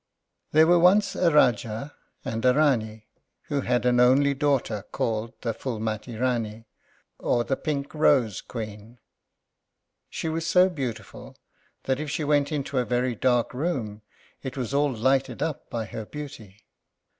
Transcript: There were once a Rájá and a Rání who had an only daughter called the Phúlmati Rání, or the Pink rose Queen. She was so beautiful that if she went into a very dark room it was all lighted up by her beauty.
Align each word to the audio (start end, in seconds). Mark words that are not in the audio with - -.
There 0.51 0.65
were 0.65 0.79
once 0.79 1.15
a 1.15 1.29
Rájá 1.29 1.91
and 2.25 2.43
a 2.43 2.53
Rání 2.53 3.03
who 3.43 3.61
had 3.61 3.85
an 3.85 3.99
only 3.99 4.33
daughter 4.33 4.83
called 4.91 5.39
the 5.41 5.53
Phúlmati 5.53 6.17
Rání, 6.17 6.65
or 7.19 7.43
the 7.43 7.55
Pink 7.55 7.93
rose 7.93 8.41
Queen. 8.41 8.97
She 10.09 10.27
was 10.27 10.47
so 10.47 10.69
beautiful 10.69 11.37
that 11.83 11.99
if 11.99 12.09
she 12.09 12.23
went 12.23 12.51
into 12.51 12.79
a 12.79 12.83
very 12.83 13.13
dark 13.13 13.53
room 13.53 14.01
it 14.41 14.57
was 14.57 14.73
all 14.73 14.91
lighted 14.91 15.43
up 15.43 15.69
by 15.69 15.85
her 15.85 16.07
beauty. 16.07 16.63